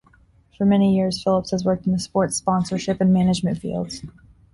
[0.57, 4.01] For many years Phillips has worked in the sports sponsorship and management fields.